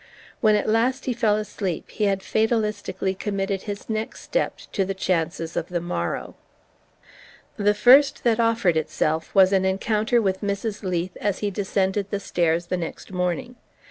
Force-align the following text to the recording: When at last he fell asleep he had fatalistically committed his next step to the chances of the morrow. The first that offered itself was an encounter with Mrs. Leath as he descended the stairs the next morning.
When 0.39 0.55
at 0.55 0.67
last 0.67 1.05
he 1.05 1.13
fell 1.13 1.35
asleep 1.35 1.91
he 1.91 2.05
had 2.05 2.23
fatalistically 2.23 3.13
committed 3.13 3.61
his 3.61 3.87
next 3.87 4.21
step 4.21 4.57
to 4.71 4.83
the 4.83 4.95
chances 4.95 5.55
of 5.55 5.67
the 5.69 5.79
morrow. 5.79 6.33
The 7.55 7.75
first 7.75 8.23
that 8.23 8.39
offered 8.39 8.77
itself 8.77 9.35
was 9.35 9.53
an 9.53 9.63
encounter 9.63 10.19
with 10.19 10.41
Mrs. 10.41 10.81
Leath 10.81 11.15
as 11.17 11.37
he 11.45 11.51
descended 11.51 12.09
the 12.09 12.19
stairs 12.19 12.65
the 12.65 12.77
next 12.77 13.11
morning. 13.11 13.57